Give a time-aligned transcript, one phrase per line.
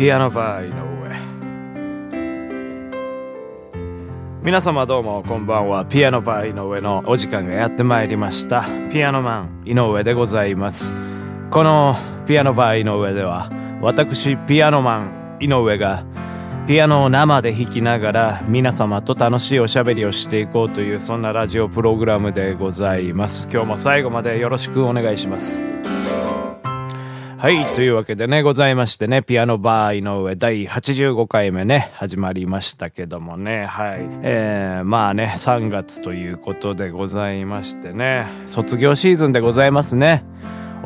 [0.00, 0.74] ピアノバー井上。
[4.42, 5.84] 皆様どうもこんばんは。
[5.84, 8.64] ピアノバー井上のお時間がやってまいりました。
[8.90, 10.94] ピアノマン井上でございます。
[11.50, 11.96] この
[12.26, 13.50] ピアノバー井上では
[13.82, 16.06] 私ピアノマン井上が
[16.66, 23.50] ピアノを生で弾きながら皆様と楽しいおしゃべりをしていこうというそんなラジオプログラムでございます。
[23.52, 25.60] 今日も最後までよろしくお願いします。
[27.40, 27.64] はい。
[27.74, 34.00] というわけでね、ございましてね、ピアノバー井上第85回目ね、始まりましたけどもね、はい。
[34.22, 40.22] えー、まあね、3月ということでございましてね、卒業シーズンでございますね。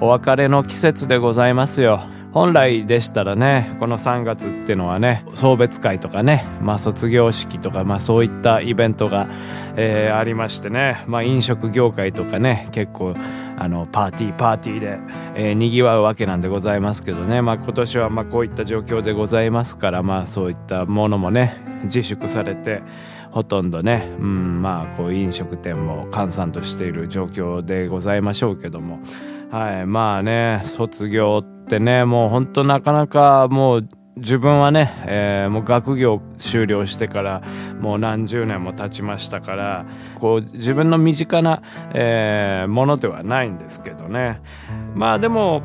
[0.01, 2.05] お別れの季節でございますよ。
[2.35, 9.29] 本来でしたらね、この3月っていうのはね、送別会とかね、まあ卒業式とか、まあそういったイベントが、
[9.77, 13.15] えー、ありましてね、まあ飲食業界とかね、結構、
[13.57, 14.99] あの、パーティーパーティーで、
[15.37, 22.83] えー、賑わうわけなんでございますけどね、まあ今年はまあこういった状況でございますから、まあそういったものもね、自粛されて、
[23.31, 28.99] ほとんどね、うん、まあこう飲食店も閑散としている状況でございましょうけども、
[29.55, 37.41] はい、まあね、卒業ってね、もうほんとなかなかもう自分はね、えー、もう学業終了してから
[37.81, 39.87] もう何十年も経ちましたから、
[40.19, 44.41] こう自分の身近な、えー、ものではないんですけどね。
[44.97, 45.63] まあでも、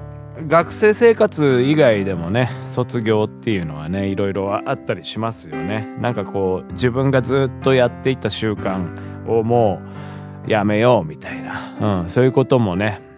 [0.48, 5.88] 学生生活以外でもね、卒業っていうのはね、いろいろあったりしますよね。
[6.00, 9.82] なんかこう、自分がずっとやっていた習慣をも
[10.48, 13.09] うやめようみたいな、うん、そういうこともね、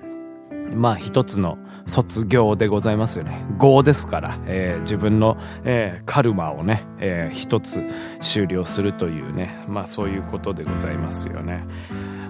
[0.75, 3.45] まあ一つの卒業でございますよね。
[3.61, 7.81] 業ですから、えー、自分の、えー、カルマをね、えー、一つ
[8.19, 11.63] 終了するというね、まあそういうことでございますよね。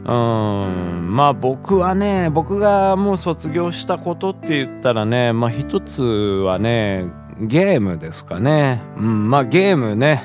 [0.04, 7.06] うん、まあ僕はね、僕がもう卒業したことって言ったらね、まあ一つはね、
[7.40, 8.82] ゲームですかね。
[8.98, 10.24] うん、まあゲームね、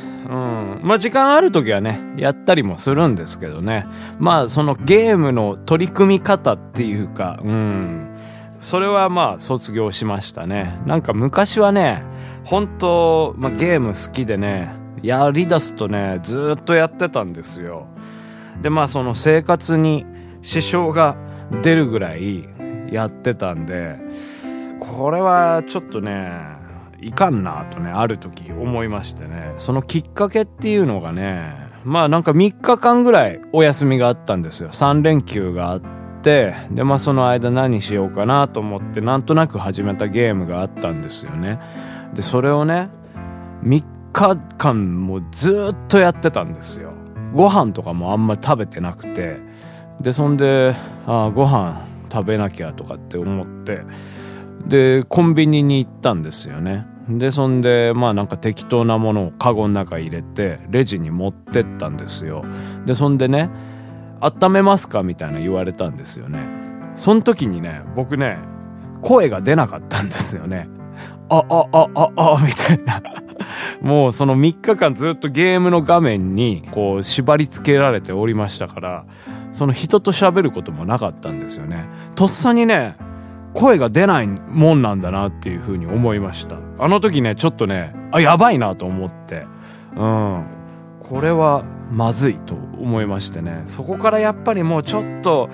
[0.87, 3.89] まあ時間ある時はね、やったりもするんですけどね。
[4.21, 8.15] まあそのゲームの取り組み方っていうか、うん。
[8.61, 10.79] それはまあ卒業しましたね。
[10.87, 12.05] なんか昔はね、
[12.45, 14.71] 本当まあゲーム好きでね、
[15.03, 17.89] やり出すとね、ずっとやってたんですよ。
[18.63, 20.07] でまあその生活に
[20.43, 21.17] 支障が
[21.63, 22.49] 出るぐらい
[22.93, 23.97] やってたんで、
[24.79, 26.56] これはちょっとね、
[27.01, 34.71] いかんなとね、ある時思いましてね、そのきっかけっていうのがね、まあなんか3日間ぐらいお休みがあったんですよ。
[34.71, 35.81] 3連休があっ
[36.23, 41.61] て、でまあその間何しようかなと思ってなんとなく始めたゲームがあったんですよね。
[42.15, 42.89] でそれをね
[43.63, 46.93] 3日間もずっとやってたんですよ。
[47.35, 49.39] ご飯とかもあんまり食べてなくて。
[50.01, 50.75] でそんで
[51.07, 51.81] ああご飯
[52.13, 53.83] 食べなきゃとかって思って。
[54.67, 62.45] でコンビニに行ったんですよねでそんでまあなんか適当なものをカゴの中入れてレジに持ってったんですよ
[62.85, 63.51] でそんでね
[64.21, 65.03] 温めますか？
[65.03, 66.41] みたいな言われたんですよね。
[66.97, 68.39] その時にね、僕ね、
[69.03, 70.69] 声が出なかったんですよね。
[71.29, 73.03] あ、あ、あ、あ、あ、みたいな。
[73.83, 79.05] もうその3日間ずっとゲームの画面にこう縛り付けられておりましたから、
[79.53, 81.85] その人と喋ることもなかったんですよね。
[82.15, 82.97] とっさにね、
[83.57, 86.57] 声が出ないもんなんだなっていうふうに思いました。
[86.79, 89.47] あの時ね、ちょっとね、あ、やばいなと思って。
[89.97, 90.45] うん。
[91.09, 95.49] これはまずいと思いましてねそこからやっぱりもうちょっと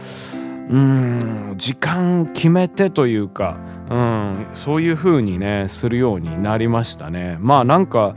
[0.70, 3.58] うん時間決めてというか、
[3.90, 8.16] うん、そういう風にねするようになりましたねまあなんか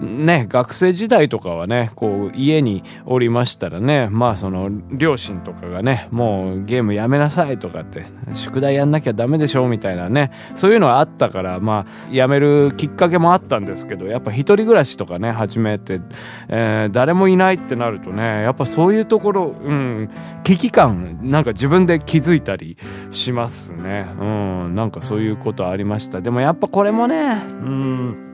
[0.00, 16.00] ね、学生時代とかはね、こう、家におりましたらね、まあその、両親とかがね、もうゲームやめなさいとかって、宿題やんなきゃダメでしょみたいなね、そういうのはあったから、まあ、やめるきっかけもあったんですけど、やっぱ一人暮らしとかね、始めて、
[16.48, 20.10] えー、誰もいないってなるとね、やっぱそういうところ、うん、
[20.44, 22.76] 危機感、なんか自分で気づいたり
[23.10, 24.06] しますね。
[24.20, 26.20] うん、なんかそういうことありました。
[26.20, 28.27] でもやっぱこれもね、うん、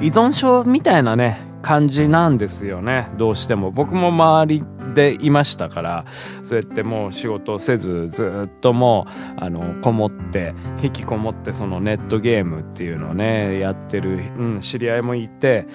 [0.00, 3.08] 依存症みたいなね、感じなんですよね。
[3.18, 3.70] どうしても。
[3.70, 4.64] 僕も周り
[4.94, 6.04] でいましたから、
[6.42, 9.06] そうやってもう仕事せず、ずっとも
[9.38, 15.66] う、あの、こもって、引きこもってそのネットゲームっていうのをね、やってる、うん、知り合いもいて、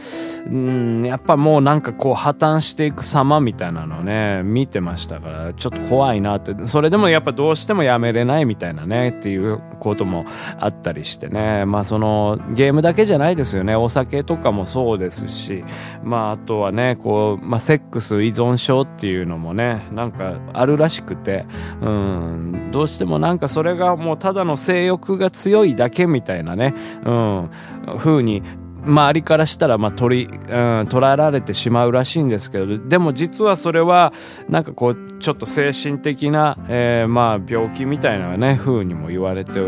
[0.48, 10.26] うん、やっぱもうなんかこう破綻していく様みたいなのね、見てましたから、ちょっと怖いなって、それでもやっぱどうしてもやめれないみたいなね、っていうことも
[10.60, 15.64] あったりしてね、まあその、ゲームだけじゃないですよね、お酒とかもそうですし、
[16.04, 21.46] まああとはね、こう、まあセックス依存症っていうっていうのもねなんかあるらしくて
[21.80, 26.74] うんどうしてもなんかそれがもうただの性欲が強いだけみたいなね
[27.06, 27.50] うん
[28.00, 28.42] 風に
[28.86, 30.40] 周りからしたらまあ取り、うん、
[30.88, 34.14] 捉えられてしまうらしいんですけどでも実はそれは
[34.48, 39.60] なんかこうちょっと精神的な、えー、まあ病気みたいなね風にも言われて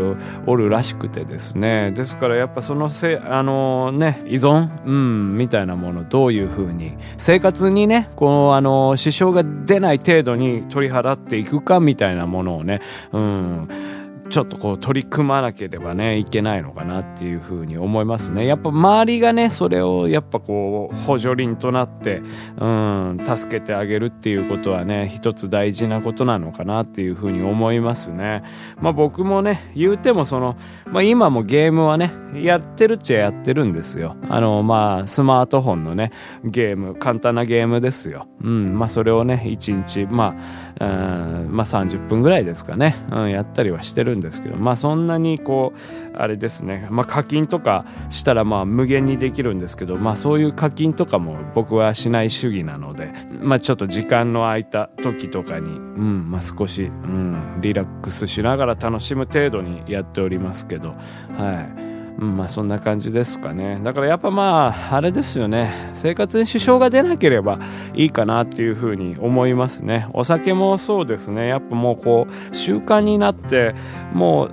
[0.46, 1.92] おるらしくてですね。
[1.92, 12.80] ですからやっぱそのせあのね依存、うん、みたいなものどういう風に生活にねこうあの支障が出ない程度に取り払っていくかみたいなものをね
[13.12, 13.97] うん
[14.28, 18.46] ちょっとこう取り組まなければねいけないのかなっていうふうに思いますね。
[18.46, 22.22] やっぱ周りがねそれをやっぱこう補助輪となって
[22.58, 28.42] うん助けてあげるっていうことはね一つ大事なことなのかなっていうふうに思いますね。
[28.80, 34.16] まあ僕もね言うてもその、まあ、今もゲームはねやってるっちゃやってるんですよ。
[34.28, 36.12] あのまあスマートフォンのね
[36.44, 38.26] ゲーム簡単なゲームですよ。
[38.42, 40.36] うんまあそれをね1日ま
[40.78, 46.86] あうんまあ30分ぐらいですかね、うん、やったりはしてるんですけどまあそんなにこうあれですね。
[46.90, 55.72] まあ課金とかしたらまあ無限にできるんですけどまあそういう課金とかも僕はしない主義なのでまあちょっと時間の空いた時とかにう
[56.02, 60.90] んまあ少しうんリラックスしながら楽しむ程度にやっておりますけど
[61.36, 61.87] はい。
[62.18, 63.80] うん、まあそんな感じですかね。
[63.82, 65.90] だからやっぱまあ、あれですよね。
[65.94, 67.58] 生活に支障が出なければ
[67.94, 70.08] いいかなっていうふうに思いますね。
[70.12, 71.46] お酒もそうですね。
[71.46, 73.74] やっぱもうこう、習慣になって、
[74.12, 74.50] もう、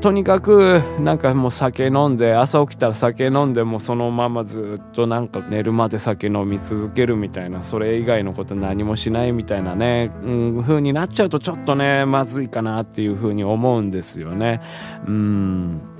[0.00, 14.60] とにかくなんかもう酒飲んで朝起きたら酒飲んでもそのままずっとなんか寝るまで酒飲み続けるみたいなそれ以外のこと何もしないみたいなね、うん、風になっちゃうとちょっとねまずいかなっていう風に思うんですよね
[15.06, 15.93] うん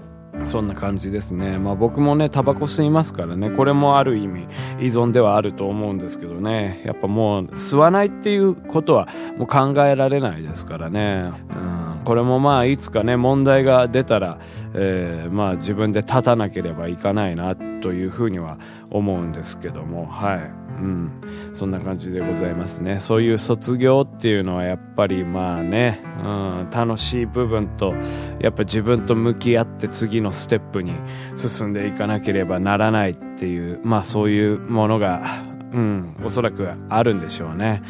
[0.46, 1.58] そんな感じですね。
[1.58, 4.46] まあ僕もね、タバコ吸いますからね、これもある意味
[4.80, 9.08] 依存ではあると思うんですけどね、やっぱもう吸わないっていうことは
[9.38, 11.30] もう考えられないですからね。
[11.50, 14.38] うん、これもまあいつかね、問題が出たら、
[14.74, 18.58] えー、まあ自分で立たなければいかないなというふうには
[18.90, 20.63] 思うんですけども、はい。
[20.80, 21.10] うん、
[21.52, 23.00] そんな感じでございますね。
[23.00, 27.94] そういう卒業っていうのはやっぱりまあね、うん、楽しい部分と
[28.40, 30.92] やっぱ自分と向き合って次のステップに
[31.36, 37.82] 進んでいかなければならないっていうまあそういうものが、うん、おそらくあるんでしょうね。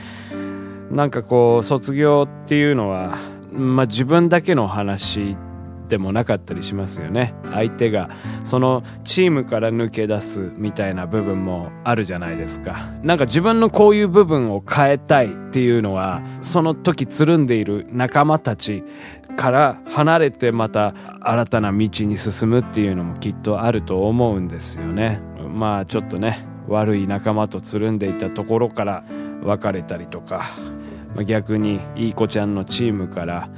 [0.90, 3.18] なんかこう卒業っていうのは
[3.52, 5.53] まあ自分だけの話って
[5.88, 7.34] でもなかったりしますよね。
[7.52, 8.10] 相手が
[8.42, 12.90] そのチームから抜け出すみたいな部分もあるじゃないですか。
[13.02, 18.84] なんか自分のこういう部分を変えたいっていうのはその時つるんでいる仲間たち
[19.36, 25.20] から離れてまた新たな道に進むっていうのもきっとあると思うんですよね。
[25.48, 29.04] まあちょっとね悪い仲間とつるんでいたところから
[29.42, 30.52] 別れたりとか。
[31.26, 33.48] 逆にいい子ちゃんのチームから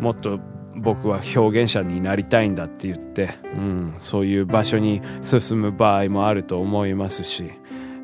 [0.00, 0.40] もっと
[0.76, 7.50] 僕は表現者になりたいんだって言って、うん、そういう場所に進む場合もあると思いますし、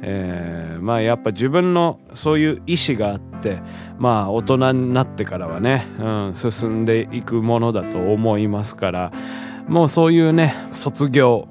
[0.02, 3.60] えー、まあやっぱ自分のそういう意志があって
[3.98, 9.12] まあ大人になってからはね、うん、進んでいくものだと思いますから
[9.68, 11.48] もうそういうね卒業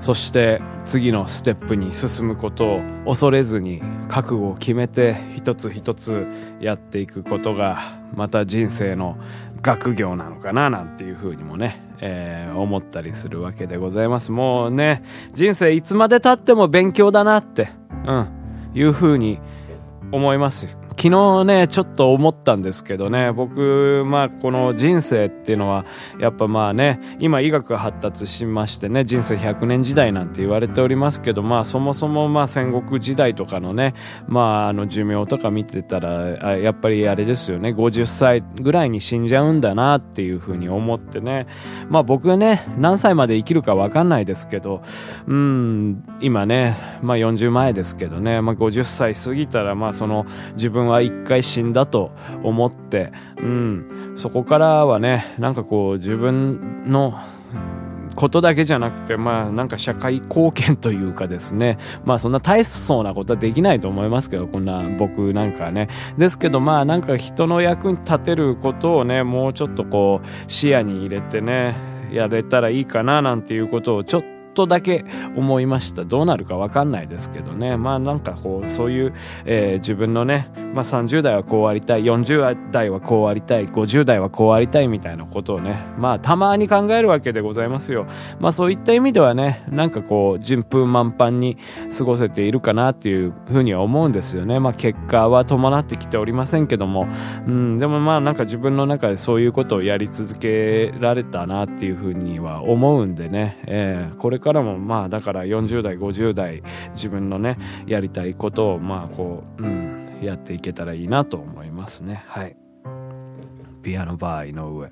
[0.00, 6.26] そして次のステップに進むことを恐れずに覚悟を決めて一つ一つ
[6.60, 9.18] やっていくことがまた人生の
[9.60, 14.30] 学業なのかななんていうふうにもね、えー、思ったりするわけでございます。
[14.30, 15.02] もうね、
[15.34, 17.70] 人生いつまで経っても勉強だなって、
[18.06, 18.28] うん、
[18.74, 19.40] いうふうに
[20.12, 20.78] 思います。
[20.98, 25.84] 昨日ね、ちょっと思ったんですけどね、僕、まあ、この人生っていうのは、
[26.18, 33.94] やっぱまあね、今医学が発達しましてね、人生100年時代なんて言われておりますけど、まあ、そもそもまあ、戦国時代とかのね、
[34.26, 41.46] まあ、あの、寿命とか見てたら、やっぱりあれですよね、50歳ぐらいに死んじゃうんだなっていうふうに思ってね、
[41.88, 44.82] まあ、僕ね、何歳まで生きるかわかんないですけど、
[45.28, 52.10] うん、今ね、まあ、40前ですけどね、まあ、50歳過ぎたら、まあ、その、自分は一回死んだと
[52.42, 57.18] 思って、うん、そこからはね、なんかこう自分の
[58.14, 65.88] ことだけじゃなくて、まあなんか社会貢献というかですね、まあそんな大層なことはできないと思いますけど、こんな僕なんかね。
[66.16, 71.76] ですけどまあなんか人の役に立てることをね、もうちょっとこう視野に入れてね、
[72.10, 75.04] やれたらいいかななんていうことをちょっととだけ
[75.36, 76.04] 思いました。
[76.04, 77.76] どうなるかわかんないですけどね。
[77.76, 88.06] まあなんかこう、そういう、えー、自分のね、まあ30代はこうありたい、40代はこうありたい、50代はこうありたいみたいなことをね、まあたまに考えるわけでございますよ。
[88.40, 91.56] まあそういった意味ではね、なんかこう、順風満帆に
[91.96, 94.58] 過ごせているかなっていうふうには思うんですよね。
[94.58, 97.06] まあ結果は伴ってきておりませんけども、
[97.46, 106.62] うん、でもまあなんか自分の中でそういうことをやり続けられたなっていうふうには思うんでね、えー、これからからもまあだから40代50代
[106.94, 112.24] 自分のねやりたいことをまあこううんやっていけたらいいなと思いますね。
[112.26, 112.56] はい。
[113.82, 114.90] ピアノバー井上。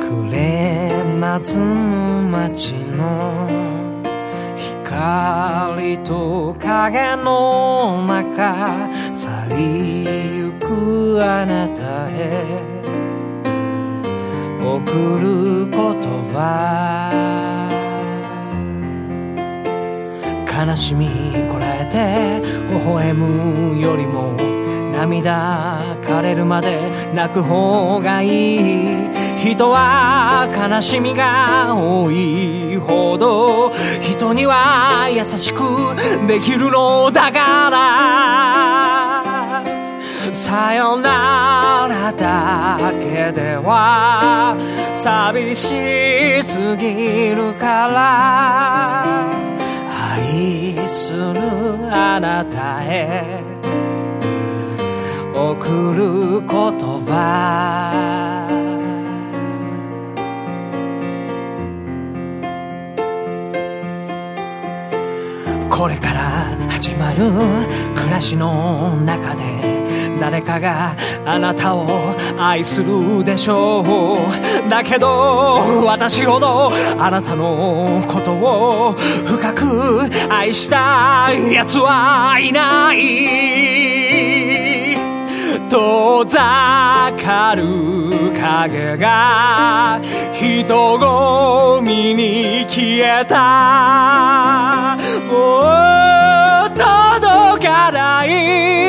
[0.00, 3.48] 暮れ夏の街の
[4.56, 8.88] 光と影の中
[9.58, 10.04] り
[10.36, 12.46] ゆくあなたへ
[14.62, 15.78] 送る言
[16.32, 16.38] 葉
[20.46, 21.08] 悲しみ
[21.50, 24.32] こらえて微笑むよりも
[24.92, 29.08] 涙枯れるまで泣く方がいい。
[29.38, 35.62] 人は悲しみが多いほど人には優しく
[36.26, 38.47] できるのだから。
[40.38, 44.56] さよならだけでは
[44.94, 49.02] 寂しすぎるから
[50.12, 51.34] 愛する
[51.92, 53.42] あなたへ
[55.34, 56.46] 送る言
[57.04, 58.46] 葉。
[65.68, 67.18] これから始まる
[67.94, 69.87] 暮らしの中で
[70.20, 71.86] 誰かがあなたを
[72.38, 74.18] 愛するでしょ
[74.66, 74.68] う。
[74.68, 84.68] だけど私ほどあなたのことを深く愛した奴はいない。
[85.68, 90.00] 遠ざかる影が
[90.32, 94.96] 人混みに消えた。
[95.28, 95.60] も
[96.64, 98.87] う届かない。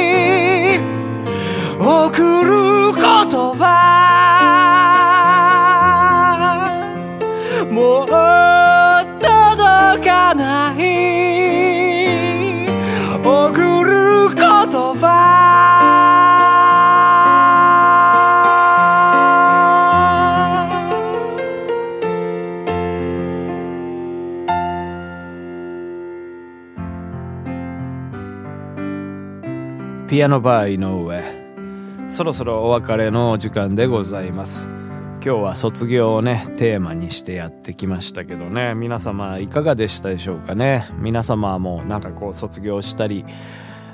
[30.10, 32.10] ピアノバー井上。
[32.10, 34.68] そろそろお別れの時間でございます。
[34.68, 38.74] 今日は卒業をねテーマにしてやってきましたけどね。
[38.74, 40.90] 皆様いかがでしたでしょうかね。
[40.98, 43.24] 皆様もなんかこう卒業したり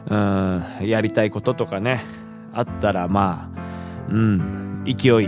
[0.09, 2.05] うんやりたいこととかね
[2.53, 5.27] あったらまあうん勢い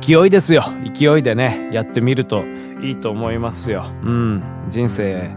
[0.00, 0.62] 勢いですよ。
[0.96, 2.44] 勢いでねやってみると
[2.82, 3.84] いいと思いますよ。
[4.04, 5.28] うん人生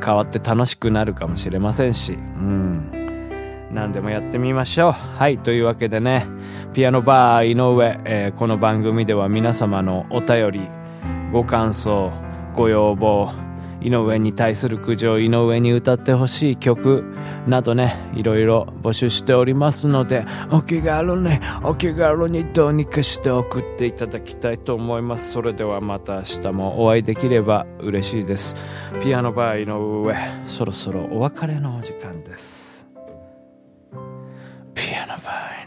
[0.00, 2.12] 変わって楽しくなるかもしれませんし。
[2.12, 2.93] うん。
[3.74, 4.92] 何でもやってみましょう。
[4.92, 5.38] はい。
[5.38, 6.26] というわけでね、
[6.72, 10.68] ピアノバー井上、えーこの番組では皆様のお便り、
[11.32, 12.12] ご感想、
[12.54, 13.32] ご要望、
[13.80, 17.04] 井上に対する苦情、井上に歌ってほしい曲
[17.48, 21.28] などね、いろいろ募集しておりますので、お気軽に、
[21.64, 25.32] お気軽にどうにかして送っていただきたいと思います。
[25.32, 28.54] それではまた明日もお会いできれば嬉しいです。
[29.02, 30.14] ピアノバー井上、
[30.46, 32.73] そろそろお別れのお時間です。
[35.14, 35.63] ピアノバー